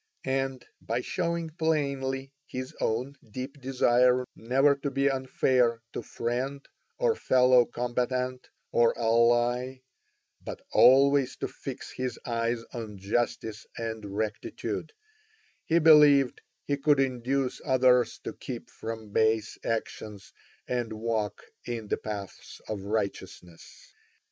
[0.25, 7.13] And by showing plainly his own deep desire never to be unfair to friend or
[7.15, 9.81] fellow combatant or ally,
[10.43, 14.91] but always to fix his eyes on justice and rectitude,
[15.67, 20.33] he believed he could induce others to keep from base actions
[20.67, 23.93] and walk in the paths of righteousness.